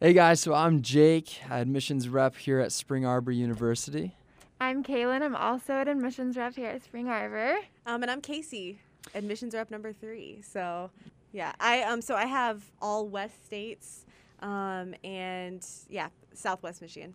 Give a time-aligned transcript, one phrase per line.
[0.00, 4.14] Hey guys, so I'm Jake, admissions rep here at Spring Arbor University.
[4.60, 5.22] I'm Kaylin.
[5.22, 7.56] I'm also an admissions rep here at Spring Arbor.
[7.84, 8.78] Um, and I'm Casey,
[9.16, 10.40] admissions rep number three.
[10.40, 10.92] So,
[11.32, 14.06] yeah, I um, so I have all West states,
[14.40, 17.12] um, and yeah, Southwest Michigan.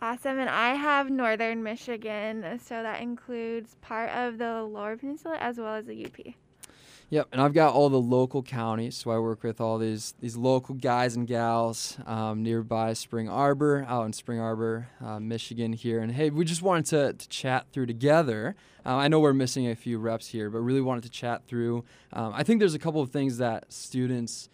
[0.00, 0.38] Awesome.
[0.38, 5.74] And I have Northern Michigan, so that includes part of the Lower Peninsula as well
[5.74, 6.34] as the UP.
[7.10, 10.36] Yep, and I've got all the local counties, so I work with all these these
[10.36, 16.00] local guys and gals um, nearby Spring Arbor, out in Spring Arbor, uh, Michigan here.
[16.00, 18.56] And hey, we just wanted to, to chat through together.
[18.86, 21.84] Uh, I know we're missing a few reps here, but really wanted to chat through.
[22.12, 24.48] Um, I think there's a couple of things that students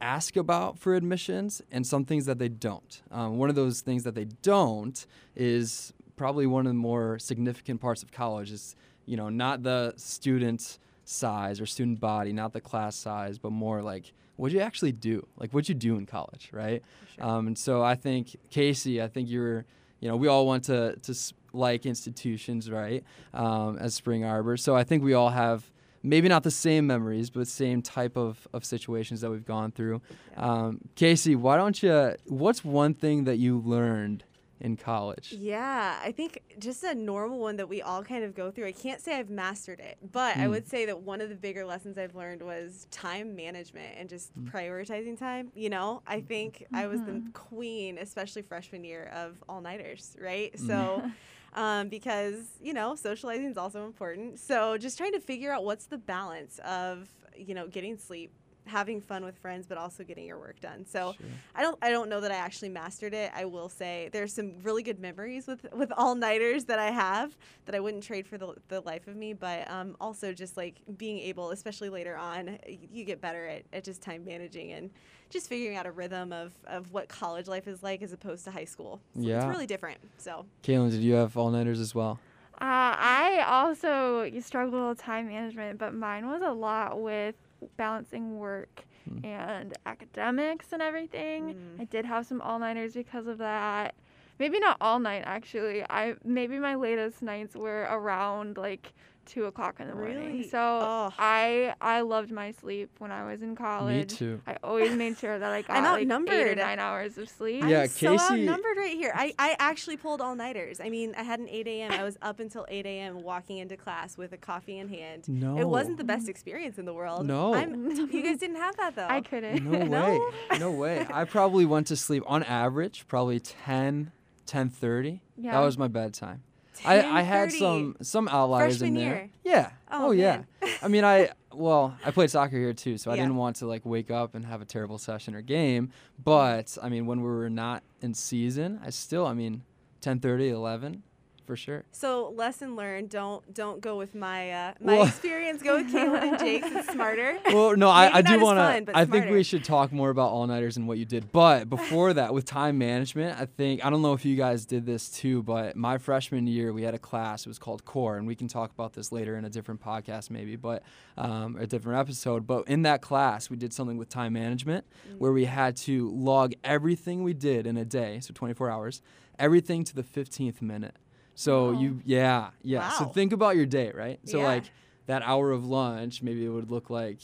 [0.00, 3.00] ask about for admissions and some things that they don't.
[3.12, 7.80] Um, one of those things that they don't is probably one of the more significant
[7.80, 8.74] parts of college is,
[9.06, 13.82] you know, not the student size or student body, not the class size, but more
[13.82, 16.82] like what you actually do, like what you do in college, right?
[17.16, 17.24] Sure.
[17.24, 19.64] Um, and so I think Casey, I think you're,
[20.00, 21.14] you know, we all want to to
[21.52, 23.04] like institutions, right?
[23.34, 25.70] Um, as Spring Arbor, so I think we all have
[26.02, 30.00] maybe not the same memories, but same type of, of situations that we've gone through.
[30.36, 32.16] Um, Casey, why don't you?
[32.26, 34.24] What's one thing that you learned
[34.62, 35.34] in college?
[35.38, 38.66] Yeah, I think just a normal one that we all kind of go through.
[38.66, 40.50] I can't say I've mastered it, but I Mm.
[40.50, 44.32] would say that one of the bigger lessons I've learned was time management and just
[44.38, 44.50] Mm.
[44.50, 45.50] prioritizing time.
[45.54, 47.32] You know, I think I was the Mhm.
[47.34, 50.52] queen, especially freshman year, of all nighters, right?
[50.54, 50.58] Mm.
[50.66, 51.10] So.
[51.54, 55.84] Um, because you know socializing is also important so just trying to figure out what's
[55.84, 58.32] the balance of you know getting sleep
[58.66, 61.26] having fun with friends but also getting your work done so Sure.
[61.54, 63.30] I don't I don't know that I actually mastered it.
[63.34, 67.36] I will say there's some really good memories with with all nighters that I have
[67.66, 69.32] that I wouldn't trade for the, the life of me.
[69.34, 73.84] But um, also just like being able, especially later on, you get better at, at
[73.84, 74.90] just time managing and
[75.28, 78.50] just figuring out a rhythm of, of what college life is like as opposed to
[78.50, 79.00] high school.
[79.14, 79.36] So Yeah.
[79.38, 79.98] it's really different.
[80.18, 82.18] So Kaylin, did you have all nighters as well?
[82.60, 87.34] Uh, I also struggled with time management, but mine was a lot with
[87.76, 89.24] balancing work Hmm.
[89.24, 91.54] and academics and everything.
[91.54, 91.80] Mm.
[91.80, 93.96] I did have some all nighters because of that.
[94.38, 95.84] Maybe not all night actually.
[95.90, 98.92] I maybe my latest nights were around like
[99.26, 100.16] two o'clock in the morning.
[100.16, 100.48] Really?
[100.48, 101.12] So Oh.
[101.18, 103.96] I I loved my sleep when I was in college.
[104.12, 104.40] Me too.
[104.46, 106.58] I always made sure that I got I'm like eight or outnumbered.
[106.58, 107.64] nine hours of sleep.
[107.66, 109.12] Yeah, I'm so outnumbered right here.
[109.14, 110.80] I, I actually pulled all nighters.
[110.80, 111.92] I mean, I had an 8 a.m.
[111.92, 113.22] I was up until 8 a.m.
[113.22, 115.28] walking into class with a coffee in hand.
[115.28, 115.58] No.
[115.58, 117.26] It wasn't the best experience in the world.
[117.26, 117.54] No.
[117.54, 119.06] I'm, you guys didn't have that though.
[119.08, 119.64] I couldn't.
[119.64, 120.30] No No?
[120.50, 120.58] way.
[120.58, 121.06] No way.
[121.12, 124.10] I probably went to sleep on average probably 10
[124.46, 125.20] 10:30.
[125.38, 125.52] Yeah.
[125.52, 126.42] That was my bedtime.
[126.84, 129.14] I, I had some some outliers Freshman in there.
[129.14, 129.30] year?
[129.44, 129.70] Yeah.
[129.90, 130.42] Oh, oh yeah.
[130.82, 133.84] I mean, I well, I played soccer here too, so I didn't want to like
[133.84, 135.90] wake up and have a terrible session or game.
[136.22, 139.62] But I mean, when we were not in season, I still, I mean,
[140.00, 141.02] 10:30, 11,
[141.44, 141.84] for sure.
[141.92, 145.62] So lesson learned: don't don't go with my uh, my Well- experience.
[145.62, 146.68] Go with Kaylin and Jake's.
[146.70, 147.38] It's smarter.
[147.46, 148.96] Well, no, I, I do want to.
[148.98, 151.32] I think we should talk more about all nighters and what you did.
[151.32, 154.86] But before that, with time management, I think I don't know if you guys did
[154.86, 157.46] this too, but my freshman year we had a class.
[157.46, 160.30] It was called Core, and we can talk about this later in a different podcast,
[160.30, 160.82] maybe, but
[161.16, 162.46] um, a different episode.
[162.46, 165.18] But in that class, we did something with time management Mm.
[165.18, 169.02] where we had to log everything we did in a day, so 24 hours,
[169.38, 170.96] everything to the 15th minute.
[171.44, 171.80] So Wow.
[171.82, 172.88] you, yeah, yeah.
[172.98, 174.18] So think about your day, right?
[174.24, 174.44] So Yeah.
[174.52, 174.64] like
[175.06, 177.20] that hour of lunch, maybe it would look like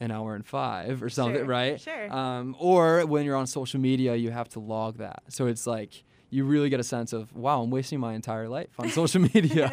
[0.00, 1.80] an hour and five or something, Sure, right?
[1.80, 2.06] sure.
[2.12, 5.20] Um, or when you're on social media, you have to log that.
[5.28, 5.92] So it's like
[6.30, 9.64] you really get a sense of wow, I'm wasting my entire life on social media.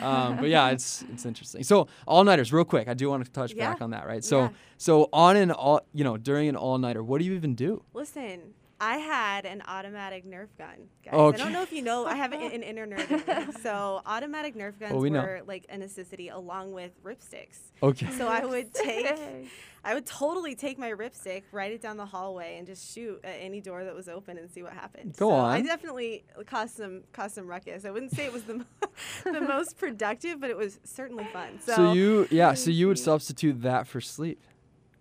[0.00, 1.62] um, but yeah, it's it's interesting.
[1.64, 2.86] So all nighters, real quick.
[2.88, 3.68] I do want to touch Yeah.
[3.68, 4.22] back on that, right?
[4.24, 4.48] So Yeah.
[4.78, 7.82] so on an all you know during an all nighter, what do you even do?
[7.92, 11.34] Listen, I had an automatic Nerf gun, guys.
[11.34, 12.06] I don't know if you know.
[12.06, 13.10] I have an, an inner nerd.
[13.10, 13.52] in me.
[13.60, 15.22] So automatic Nerf guns Well, we know.
[15.22, 17.58] were like a necessity along with ripsticks.
[17.82, 18.08] Okay.
[18.12, 19.06] So I would take,
[19.84, 23.36] I would totally take my ripstick, write it down the hallway, and just shoot at
[23.40, 25.16] any door that was open and see what happened.
[25.16, 27.84] Go so I definitely caused some caused some ruckus.
[27.84, 28.64] I wouldn't say it was the
[29.24, 31.58] the most productive, but it was certainly fun.
[31.64, 34.40] So, So, you yeah, so you would substitute that for sleep.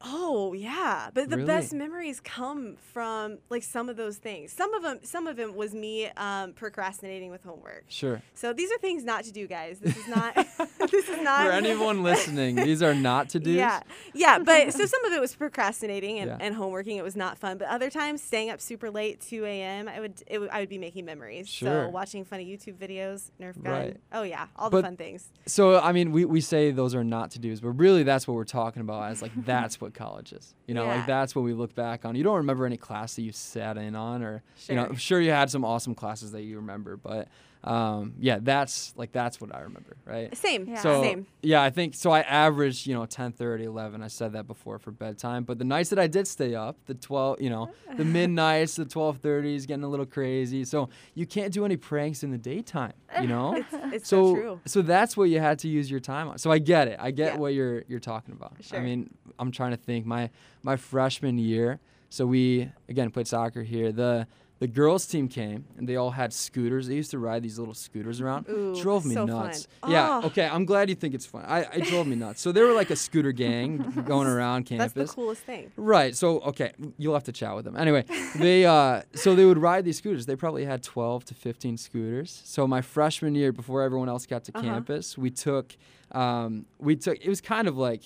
[0.01, 0.17] Oh
[0.53, 1.47] yeah, but the Really?
[1.47, 4.51] best memories come from like some of those things.
[4.51, 7.83] Some of them, some of them was me um, procrastinating with homework.
[7.88, 8.21] Sure.
[8.33, 9.79] So these are things not to do, guys.
[9.79, 10.35] This is not.
[10.91, 13.51] this is not For anyone listening, these are not to do.
[13.51, 13.81] Yeah,
[14.13, 16.38] yeah, but so some of it was procrastinating and, Yeah.
[16.39, 16.97] and homeworking.
[16.97, 17.57] It was not fun.
[17.57, 19.88] But other times, staying up super late, 2 a.m.
[19.88, 21.47] I would, it would I would be making memories.
[21.47, 21.85] Sure.
[21.85, 23.71] So watching funny YouTube videos, Nerf gun.
[23.74, 23.97] Right.
[24.12, 25.29] Oh yeah, all But- the fun things.
[25.45, 28.33] So I mean, we, we say those are not to dos, but really that's what
[28.35, 30.54] we're talking about as like that's what college is.
[30.68, 30.96] You know, Yeah.
[30.96, 32.16] like that's what we look back on.
[32.16, 35.19] You don't remember any class that you sat in on, or you know, I'm sure
[35.22, 37.28] you had some awesome classes that you remember, but
[37.68, 40.36] um, yeah, that's like that's what I remember, right?
[40.38, 40.68] Same.
[40.69, 40.80] Yeah.
[40.80, 41.28] So Same.
[41.42, 42.12] yeah, I think so.
[42.12, 44.02] I averaged you know 10, 30, 11.
[44.02, 46.94] I said that before for bedtime, but the nights that I did stay up, the
[46.94, 50.64] twelve, you know, the midnights, the twelve thirties, getting a little crazy.
[50.64, 53.56] So you can't do any pranks in the daytime, you know.
[53.56, 54.60] It's, it's so, so true.
[54.66, 56.38] so that's what you had to use your time on.
[56.38, 56.98] So I get it.
[57.00, 57.40] I get Yeah.
[57.40, 58.54] what you're you're talking about.
[58.62, 58.80] Sure.
[58.80, 59.10] I mean,
[59.40, 60.06] I'm trying to think.
[60.06, 60.30] My
[60.63, 61.80] my freshman year,
[62.10, 63.92] so we again played soccer here.
[63.92, 64.25] The
[64.59, 66.88] the girls team came and they all had scooters.
[66.88, 68.48] They used to ride these little scooters around.
[68.50, 69.45] Ooh, drove me so fun.
[69.45, 69.68] nuts.
[69.88, 70.21] Yeah.
[70.24, 70.27] Oh.
[70.27, 70.48] Okay.
[70.48, 71.44] I'm glad you think it's fun.
[71.48, 72.42] I it drove me nuts.
[72.42, 73.77] So they were like a scooter gang
[74.07, 74.94] going around campus.
[74.94, 75.71] That's the coolest thing.
[75.77, 76.15] Right.
[76.15, 77.75] So okay, you'll have to chat with them.
[77.75, 78.06] Anyway,
[78.36, 80.25] they uh so they would ride these scooters.
[80.25, 82.42] They probably had 12 to 15 scooters.
[82.45, 84.65] So my freshman year before everyone else got to Uh-huh.
[84.65, 85.75] campus, we took
[86.13, 88.01] um we took it was kind of like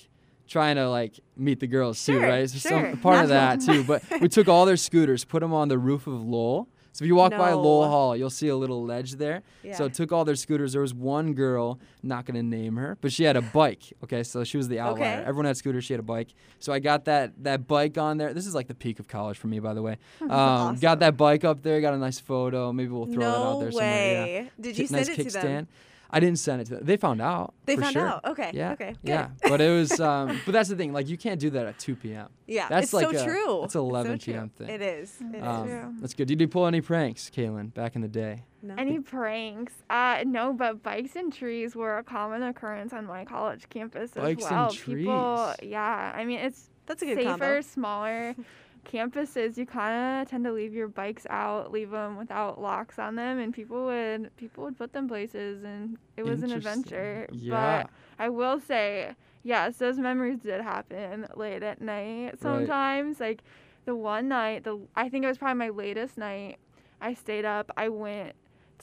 [0.48, 2.48] trying to like meet the girls too, Sure, right?
[2.50, 2.90] So sure.
[2.92, 5.78] some part of that too, but we took all their scooters, put them on the
[5.78, 6.68] roof of Lowell.
[6.94, 9.42] So if you walk by Lowell Hall, you'll see a little ledge there.
[9.62, 9.76] Yeah.
[9.76, 10.72] So took all their scooters.
[10.74, 13.94] There was one girl, not gonna name her, but she had a bike.
[14.04, 15.14] Okay, so she was the outlier.
[15.20, 15.22] Okay.
[15.22, 15.84] Everyone had scooters.
[15.86, 16.34] She had a bike.
[16.58, 18.34] So I got that that bike on there.
[18.34, 19.96] This is like the peak of college for me, by the way.
[20.22, 20.80] Um, awesome.
[20.80, 21.80] Got that bike up there.
[21.80, 22.72] Got a nice photo.
[22.74, 24.12] Maybe we'll throw that out no there somewhere.
[24.12, 24.24] Yeah.
[24.42, 24.50] way.
[24.60, 25.68] Did you send nice it to them?
[26.12, 26.16] Kickstand.
[26.16, 26.84] I didn't send it to them.
[26.84, 27.54] They found out.
[27.66, 28.06] They for found sure.
[28.08, 28.24] out.
[28.24, 28.50] Okay.
[28.54, 28.72] Yeah.
[28.72, 28.90] Okay.
[29.04, 29.10] Good.
[29.10, 29.28] Yeah.
[29.42, 30.00] But it was.
[30.12, 30.92] Um, but that's the thing.
[30.92, 32.28] Like you can't do that at 2 p.m.
[32.46, 32.68] Yeah.
[32.68, 33.58] That's it's like so a- true.
[33.62, 34.24] that's a 11 so.
[34.32, 34.68] PM thing.
[34.68, 35.16] It is.
[35.20, 35.42] It is.
[35.44, 35.94] Um, true.
[36.00, 36.28] that's good.
[36.28, 38.44] Did you pull any pranks, Kaylin, back in the day?
[38.62, 38.74] No.
[38.78, 39.72] Any pranks?
[39.90, 44.44] Uh, no, but bikes and trees were a common occurrence on my college campus Bikes
[44.44, 44.70] as and well.
[44.70, 45.70] People, trees.
[45.70, 46.12] yeah.
[46.14, 47.60] I mean, it's That's a good safer, combo.
[47.60, 48.34] smaller
[48.84, 49.56] campuses.
[49.56, 53.38] You kind of tend to leave your bikes out, leave them without locks on them,
[53.38, 57.26] and people would people would put them places, and it was an adventure.
[57.32, 57.82] Yeah.
[57.82, 63.20] But I will say, yes, those memories did happen late at night sometimes.
[63.20, 63.42] Like
[63.84, 66.58] the one night, the I think it was probably my latest night.
[67.00, 67.70] I stayed up.
[67.76, 68.34] I went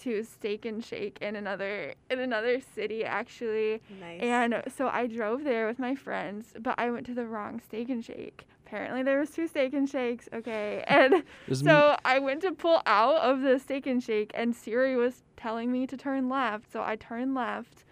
[0.02, 3.82] to Steak and Shake in another in another city actually.
[4.00, 4.22] Nice.
[4.22, 7.90] And so I drove there with my friends, but I went to the wrong Steak
[7.90, 8.48] and Shake.
[8.70, 10.84] Apparently there was two Steak and Shakes, okay.
[10.88, 14.56] And There's m- so I went to pull out of the Steak and Shake and
[14.56, 16.72] Siri was telling me to turn left.
[16.72, 17.84] So I turned left.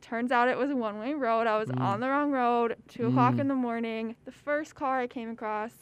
[0.00, 1.46] Turns out it was a one-way road.
[1.46, 1.80] I was Mm.
[1.80, 2.76] on the wrong road.
[2.88, 3.40] Two o'clock Mm.
[3.40, 4.16] in the morning.
[4.24, 5.72] The first car I came across,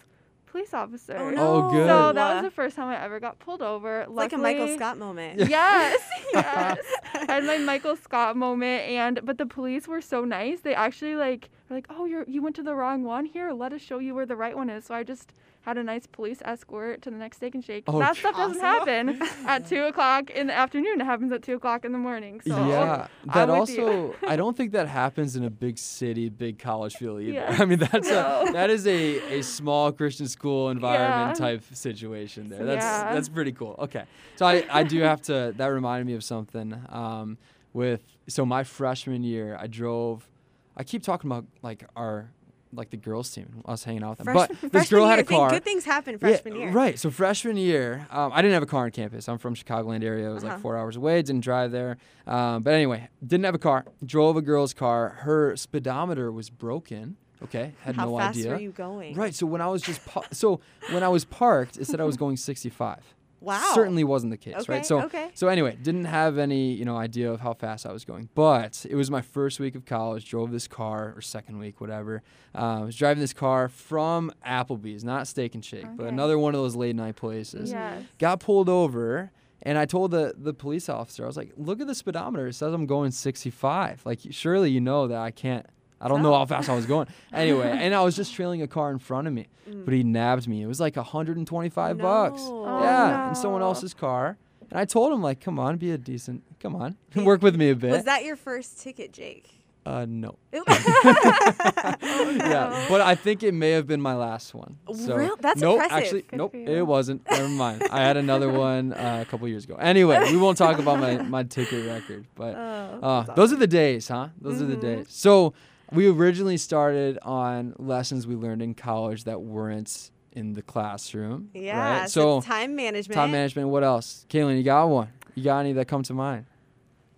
[0.46, 1.16] police officer.
[1.18, 1.86] oh Oh, good.
[1.88, 4.02] So that was the first time I ever got pulled over.
[4.02, 5.48] It's like a Michael Scott moment.
[5.48, 6.00] Yes,
[6.34, 6.78] yes.
[7.14, 10.60] I had my Michael Scott moment, and but the police were so nice.
[10.60, 13.24] They actually like were like, oh, you're you went to the wrong one.
[13.24, 14.84] Here, let us show you where the right one is.
[14.86, 15.32] So I just
[15.62, 17.84] had a nice police escort to the next Steak and Shake.
[17.86, 21.00] Oh, that stuff doesn't happen at two o'clock in the afternoon.
[21.00, 22.40] It happens at two o'clock in the morning.
[22.46, 23.86] So yeah, I'm that with you.
[23.86, 27.32] also I don't think that happens in a big city, big college feel either.
[27.32, 27.56] Yeah.
[27.60, 28.44] I mean that's No.
[28.48, 31.46] a that is a, a small Christian school environment Yeah.
[31.46, 32.64] type situation there.
[32.64, 33.14] That's Yeah.
[33.14, 33.76] that's pretty cool.
[33.78, 34.04] Okay,
[34.36, 37.38] so I I do have to that reminded me of something um,
[37.72, 40.28] with so my freshman year I drove.
[40.76, 42.30] I keep talking about like our
[42.74, 43.62] like the girls team.
[43.66, 45.50] us hanging out with them, but this girl had a car.
[45.50, 46.70] Good things happen freshman yeah, year.
[46.72, 46.98] Right.
[46.98, 49.28] So freshman year, um, I didn't have a car on campus.
[49.28, 50.30] I'm from Chicagoland area.
[50.30, 50.62] It was like Uh-huh.
[50.62, 51.20] four hours away.
[51.20, 51.98] Didn't drive there.
[52.26, 53.84] Um, but anyway, didn't have a car.
[54.04, 55.10] Drove a girl's car.
[55.20, 57.16] Her speedometer was broken.
[57.44, 58.52] Okay, had How no fast idea.
[58.52, 59.16] were you going?
[59.16, 59.34] Right.
[59.34, 60.60] So when I was just pa- so
[60.92, 63.00] when I was parked, it said I was going 65.
[63.42, 63.72] Wow.
[63.74, 64.86] Certainly wasn't the case, Okay, right?
[64.86, 65.30] So okay.
[65.34, 68.28] so anyway, didn't have any, you know, idea of how fast I was going.
[68.34, 72.22] But it was my first week of college, drove this car or second week, whatever.
[72.54, 76.54] Uh, I was driving this car from Applebee's, not Steak and Shake, but another one
[76.54, 77.70] of those late night places.
[77.72, 78.02] yes.
[78.18, 79.30] Got pulled over
[79.62, 82.48] and I told the the police officer, I was like, "Look at the speedometer.
[82.48, 84.02] It says I'm going 65.
[84.04, 85.66] Like surely you know that I can't
[86.02, 87.06] I don't know how fast I was going.
[87.32, 89.46] Anyway, and I was just trailing a car in front of me.
[89.70, 89.84] Mm.
[89.84, 90.60] But he nabbed me.
[90.62, 92.40] It was like 125 bucks.
[92.44, 94.36] Oh, Yeah, in someone else's car.
[94.70, 96.42] And I told him like, "Come on, be a decent.
[96.58, 99.48] Come on, work with me a bit." Was that your first ticket, Jake?
[99.84, 100.36] uh, no.
[100.52, 100.62] It-
[102.02, 104.76] Yeah, but I think it may have been my last one.
[104.94, 105.96] So Real- that's nope, impressive.
[105.98, 107.28] actually, Good nope, it wasn't.
[107.30, 107.82] Never mind.
[107.90, 109.76] I had another one uh, a couple years ago.
[109.76, 112.58] Anyway, we won't talk about my my ticket record, but Oh,
[113.02, 114.28] uh, that's those are the days, huh?
[114.40, 115.06] Those are the days.
[115.10, 115.54] So
[115.92, 121.50] we originally started on lessons we learned in college that weren't in the classroom.
[121.54, 122.00] Yeah.
[122.00, 122.10] Right?
[122.10, 123.14] So, So time management.
[123.16, 123.68] time management.
[123.68, 124.24] What else?
[124.30, 125.08] Kaylin, you got one?
[125.34, 126.46] You got any that come to mind?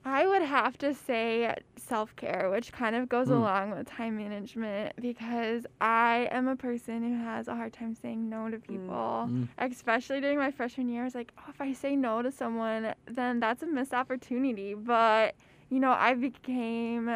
[0.06, 3.36] I would have to say self care, which kind of goes Mm.
[3.36, 8.28] along with time management because I am a person who has a hard time saying
[8.28, 9.48] no to people, Mm.
[9.58, 11.02] especially during my freshman year.
[11.02, 14.74] I was like, oh, if I say no to someone, then that's a missed opportunity.
[14.74, 15.36] But,
[15.70, 17.10] you know, I became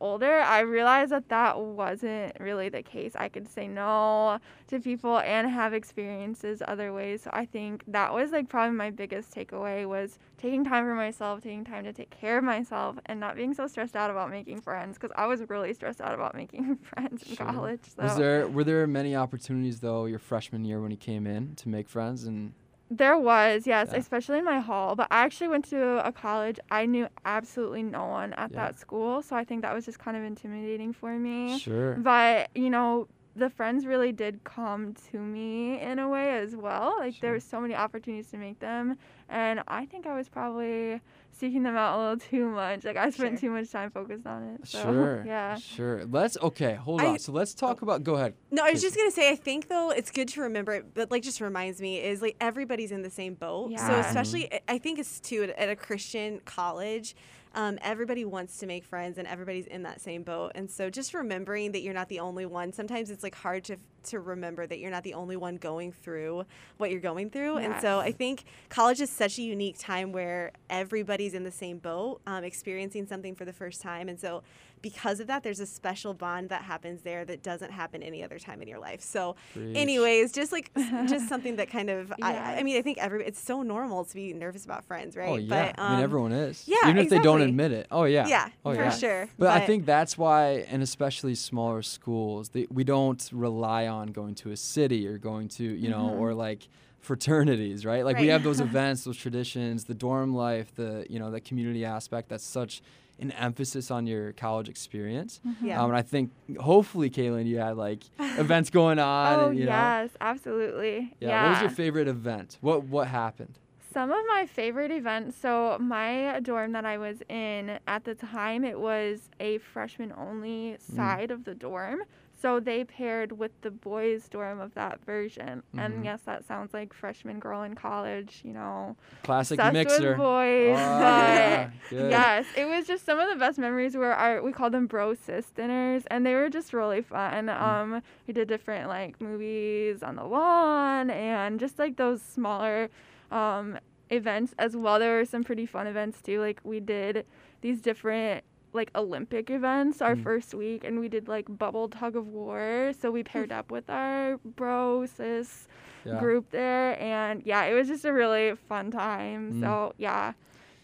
[0.00, 3.12] older, I realized that that wasn't really the case.
[3.16, 4.38] I could say no
[4.68, 7.22] to people and have experiences other ways.
[7.22, 11.42] So I think that was like probably my biggest takeaway was taking time for myself,
[11.42, 14.60] taking time to take care of myself, and not being so stressed out about making
[14.60, 17.46] friends because I was really stressed out about making friends in Sure.
[17.46, 17.80] college.
[17.96, 21.54] So Was there were there many opportunities though your freshman year when you came in
[21.56, 22.52] to make friends and
[22.90, 23.98] There was, yes, Yeah.
[23.98, 24.96] especially in my hall.
[24.96, 26.58] But I actually went to a college.
[26.70, 28.56] I knew absolutely no one at Yeah.
[28.56, 29.20] that school.
[29.22, 31.58] So I think that was just kind of intimidating for me.
[31.58, 36.56] sure But, you know, the friends really did come to me in a way as
[36.56, 36.96] well.
[36.98, 37.20] Like Sure.
[37.22, 38.96] there were so many opportunities to make them.
[39.28, 41.00] And I think I was probably
[41.38, 42.84] seeking them out a little too much.
[42.84, 43.48] Like I spent Sure.
[43.48, 44.66] too much time focused on it.
[44.66, 45.56] So, sure yeah.
[45.56, 48.82] sure let's okay hold I- on so let's talk about go ahead No, I was
[48.82, 51.80] just gonna say I think though it's good to remember it, but like just reminds
[51.80, 53.70] me is like everybody's in the same boat.
[53.70, 53.86] Yeah.
[53.86, 54.06] So Yeah.
[54.08, 57.14] especially I- I think it's too at, at a Christian college.
[57.54, 60.52] Um, everybody wants to make friends and everybody's in that same boat.
[60.54, 62.72] And so just remembering that you're not the only one.
[62.72, 63.78] Sometimes it's like hard to
[64.08, 66.44] to remember that you're not the only one going through
[66.76, 67.58] what you're going through.
[67.58, 71.78] And so I think college is such a unique time where everybody's in the same
[71.78, 74.08] boat, um, experiencing something for the first time.
[74.08, 74.42] And so
[74.82, 78.38] because of that, there's a special bond that happens there that doesn't happen any other
[78.38, 79.00] time in your life.
[79.00, 79.76] So Preach.
[79.76, 80.70] anyways just like
[81.08, 84.14] just something that kind of I, I mean i think every it's so normal to
[84.14, 86.98] be nervous about friends right oh yeah but i mean um, everyone is yeah, even
[86.98, 89.86] if they don't admit it oh yeah yeah oh for yeah sure But, I think
[89.86, 95.06] that's why, and especially smaller schools, they, we don't rely on going to a city
[95.06, 96.20] or going to, you know, Mhm.
[96.20, 96.68] or like
[97.00, 98.04] fraternities, right?
[98.04, 101.84] Like we have those events, those traditions, the dorm life, the, you know, the community
[101.84, 102.28] aspect.
[102.28, 102.82] That's such
[103.20, 105.40] an emphasis on your college experience.
[105.62, 105.82] Yeah.
[105.82, 109.38] Um, and I think hopefully, Kaylin, you had like events going on.
[109.40, 111.14] Oh, and, you know, yes, absolutely.
[111.20, 111.44] yeah.
[111.44, 112.58] What was your favorite event?
[112.60, 113.58] What What happened?
[113.92, 115.36] Some of my favorite events.
[115.40, 120.76] So my dorm that I was in at the time, it was a freshman only
[120.76, 120.96] Mm.
[120.96, 122.02] side of the dorm.
[122.40, 125.64] So they paired with the boys' dorm of that version.
[125.74, 125.84] Mhm.
[125.84, 130.10] And yes, that sounds like freshman girl in college, you know, Classic mixer.
[130.10, 130.76] with boys.
[130.78, 134.52] Oh, but yeah, yes, it was just some of the best memories were our we
[134.52, 137.46] called them bro sis dinners and they were just really fun.
[137.46, 137.60] Mm.
[137.60, 142.88] Um we did different like movies on the lawn and just like those smaller
[143.32, 143.78] um
[144.10, 144.98] events as well.
[144.98, 146.40] There were some pretty fun events too.
[146.40, 147.26] Like we did
[147.62, 150.22] these different like Olympic events our Mm.
[150.22, 152.92] first week and we did like bubble tug of war.
[152.98, 155.68] So we paired up with our bro sis
[156.04, 156.18] Yeah.
[156.20, 159.54] group there and yeah, it was just a really fun time.
[159.54, 159.60] Mm.
[159.60, 160.32] So yeah.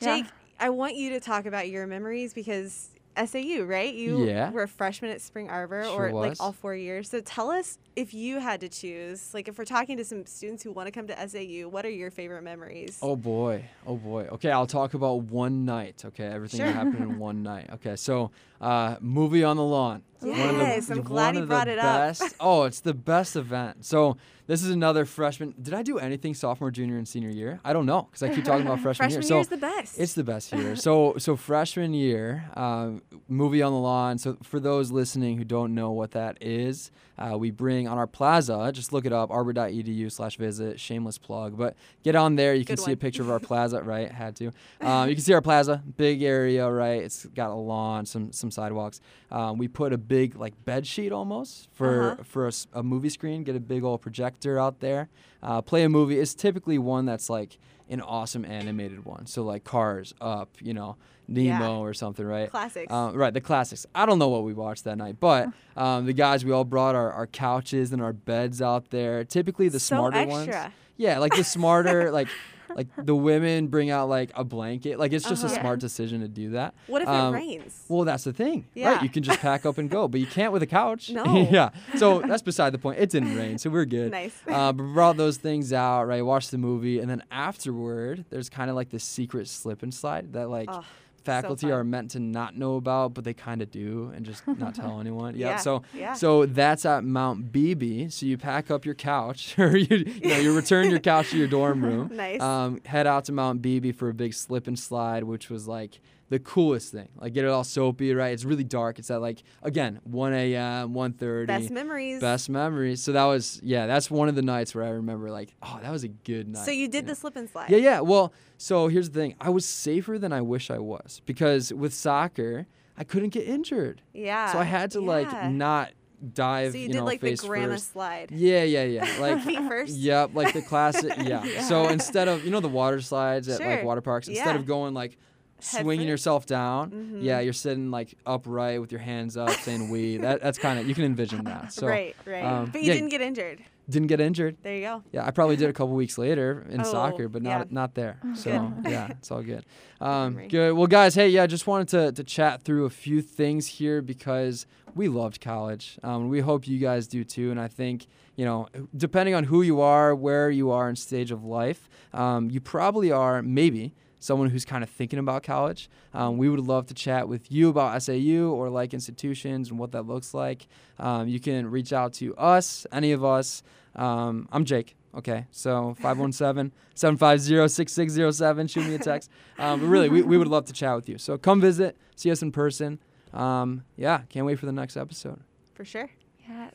[0.00, 0.16] Yeah.
[0.22, 0.26] jake
[0.60, 3.94] i want you to talk about your memories because SAU, right?
[3.94, 4.50] You Yeah.
[4.50, 7.08] were a freshman at Spring Arbor, Sure or like all four years.
[7.10, 10.62] So tell us if you had to choose, like if we're talking to some students
[10.62, 12.98] who want to come to SAU, what are your favorite memories?
[13.02, 14.24] Oh boy, oh boy.
[14.32, 16.02] Okay, I'll talk about one night.
[16.04, 16.72] Okay, everything that Sure.
[16.74, 17.70] happened in one night.
[17.74, 20.02] Okay, so uh, movie on the lawn.
[20.20, 22.16] One of the- Yes, I'm glad you brought it up.
[22.40, 23.84] oh, it's the best event.
[23.84, 25.54] So this is another freshman.
[25.60, 27.60] Did I do anything sophomore, junior, and senior year?
[27.64, 29.28] I don't know because I keep talking about freshman, Freshman year.
[29.28, 29.98] So year is the best.
[30.00, 30.76] it's the best year.
[30.76, 34.16] So so freshman year, um, movie on the lawn.
[34.18, 38.06] So for those listening who don't know what that is, uh, we bring on our
[38.06, 38.70] plaza.
[38.72, 40.78] Just look it up, arbor.edu/slash visit.
[40.80, 42.54] Shameless plug, but get on there.
[42.54, 43.82] You can Good see a picture of our plaza.
[43.82, 44.50] Right, had to.
[44.80, 46.68] Um, you can see our plaza, big area.
[46.70, 49.00] Right, it's got a lawn, some some sidewalks.
[49.30, 52.22] Um, we put a big like bed sheet almost for Uh-huh.
[52.24, 53.44] for a, a movie screen.
[53.44, 55.08] Get a big old projector out there.
[55.42, 56.18] Uh, play a movie.
[56.18, 57.58] It's typically one that's like
[57.90, 59.26] an awesome animated one.
[59.26, 60.96] So like Cars, Up, you know,
[61.28, 61.76] Nemo Yeah.
[61.78, 62.50] or something, right?
[62.50, 62.92] Classics.
[62.92, 63.86] Um, right, the classics.
[63.94, 66.94] I don't know what we watched that night, but um, the guys we all brought
[66.94, 69.24] our, our couches and our beds out there.
[69.24, 70.34] Typically the so smarter extra.
[70.34, 70.72] ones.
[70.96, 72.28] Yeah, like the smarter, like
[72.74, 74.98] like the women bring out like a blanket.
[74.98, 75.54] Like it's just Uh-huh.
[75.54, 76.74] a smart decision to do that.
[76.88, 77.84] What if Um, it rains?
[77.88, 78.94] Well, that's the thing, Yeah.
[78.94, 79.02] right?
[79.02, 81.10] You can just pack up and go, but you can't with a couch.
[81.10, 81.24] No.
[81.50, 81.70] yeah.
[81.98, 82.98] So that's beside the point.
[82.98, 84.10] It didn't rain, so we're good.
[84.10, 84.34] Nice.
[84.48, 86.22] Uh, but we brought those things out, right?
[86.24, 90.32] Watched the movie, and then afterward, there's kind of like this secret slip and slide
[90.32, 90.82] that like Oh,
[91.24, 91.72] faculty fun.
[91.72, 95.00] are meant to not know about, but they kind of do, and just not tell
[95.00, 95.34] anyone.
[95.36, 95.50] Yeah.
[95.50, 96.12] Yeah, So yeah.
[96.14, 98.08] so that's at Mount Beebe.
[98.08, 101.38] So you pack up your couch, or you you know you return your couch to
[101.38, 102.10] your dorm room.
[102.12, 102.40] Nice.
[102.40, 106.00] Um, head out to Mount Beebe for a big slip and slide, which was like
[106.30, 107.08] the coolest thing.
[107.16, 108.32] Like get it all soapy, right?
[108.32, 108.98] It's really dark.
[108.98, 111.46] It's at like again 1 a.m., 1:30.
[111.46, 112.20] Best memories.
[112.20, 113.02] Best memories.
[113.02, 115.90] So that was yeah, that's one of the nights where I remember like, oh, that
[115.90, 116.64] was a good night.
[116.64, 117.10] So you did know?
[117.10, 117.70] the slip and slide.
[117.70, 118.00] Yeah, yeah.
[118.00, 119.34] Well, so here's the thing.
[119.40, 122.66] I was safer than I wish I was because with soccer,
[122.96, 124.02] I couldn't get injured.
[124.12, 124.52] Yeah.
[124.52, 125.90] so I had to like not
[126.32, 127.92] dive, So you, you, did know, like the grandma first.
[127.92, 128.30] slide.
[128.30, 129.16] Yeah, yeah, yeah.
[129.20, 129.96] Like Feet first.
[129.96, 131.12] Yep, like the classic.
[131.24, 131.62] Yeah.
[131.68, 134.56] So instead of you know the water slides at like water parks, instead Yeah.
[134.56, 135.18] of going like
[135.60, 136.90] swinging yourself down.
[136.90, 137.22] Mhm.
[137.22, 140.88] Yeah, you're sitting like upright with your hands up, saying "wee." That that's kind of
[140.88, 141.72] you can envision that.
[141.72, 142.44] So right, right.
[142.44, 142.94] um, but you yeah.
[142.94, 143.60] didn't get injured.
[143.88, 144.56] didn't get injured.
[144.62, 145.02] There you go.
[145.12, 147.64] Yeah, I probably did a couple weeks later in Oh, soccer, but not yeah.
[147.70, 148.18] not there.
[148.34, 148.90] So Good.
[148.92, 149.64] yeah, it's all good.
[150.00, 150.72] Um, good.
[150.74, 154.66] Well, guys, hey, yeah, just wanted to to chat through a few things here because
[154.94, 155.98] we loved college.
[156.02, 158.06] Um, we hope you guys do too, and I think
[158.36, 162.50] you know, depending on who you are, where you are in stage of life, um,
[162.50, 165.88] you probably are maybe someone who's kind of thinking about college.
[166.12, 169.92] Um, we would love to chat with you about SAU or like institutions and what
[169.92, 170.66] that looks like.
[170.98, 173.62] Um, you can reach out to us, any of us.
[173.94, 174.96] Um, I'm Jake.
[175.16, 178.66] Okay, so 517 750 6607.
[178.66, 179.30] Shoot me a text.
[179.58, 181.18] Um, but really, we, we would love to chat with you.
[181.18, 182.98] So come visit, see us in person.
[183.32, 185.40] Um, yeah, can't wait for the next episode.
[185.74, 186.10] For sure.
[186.48, 186.74] Yes.